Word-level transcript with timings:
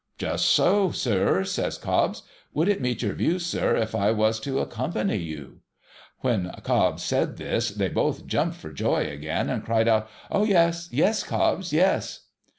'Just 0.17 0.47
so, 0.47 0.89
sir,' 0.89 1.43
says 1.43 1.77
Cobbs.' 1.77 2.23
Would 2.55 2.67
it 2.67 2.81
meet 2.81 3.03
your 3.03 3.13
views, 3.13 3.45
sir, 3.45 3.75
if 3.75 3.93
I 3.93 4.09
was 4.09 4.39
to 4.39 4.57
accompany 4.59 5.17
you?' 5.17 5.59
When 6.21 6.49
Cobbs 6.63 7.03
said 7.03 7.37
this, 7.37 7.69
they 7.69 7.87
both 7.87 8.25
jumped 8.25 8.55
for 8.57 8.71
joy 8.73 9.05
again, 9.07 9.47
and 9.47 9.63
cried 9.63 9.87
out,' 9.87 10.09
Oh, 10.31 10.43
yes, 10.43 10.89
yes, 10.91 11.21
Cobbs! 11.21 11.71
Yes 11.71 12.21